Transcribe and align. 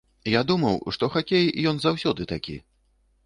Я 0.33 0.39
думаў, 0.51 0.77
што 0.95 1.09
хакей 1.17 1.45
ён 1.71 1.75
заўсёды 1.83 2.27
такі. 2.35 2.57